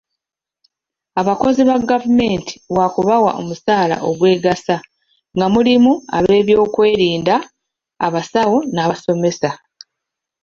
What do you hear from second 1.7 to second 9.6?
gavumenti wakubawa omusaala ogwegasa nga mulimu ab'ebyokwerinda, abasawo n'abasomesa.